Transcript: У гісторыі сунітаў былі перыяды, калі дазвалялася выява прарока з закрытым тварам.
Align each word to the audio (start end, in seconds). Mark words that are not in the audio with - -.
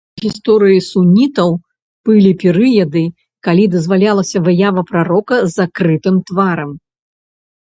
У 0.19 0.21
гісторыі 0.23 0.77
сунітаў 0.91 1.49
былі 2.09 2.31
перыяды, 2.43 3.03
калі 3.49 3.63
дазвалялася 3.75 4.37
выява 4.49 4.81
прарока 4.89 5.35
з 5.45 5.49
закрытым 5.61 6.15
тварам. 6.33 6.71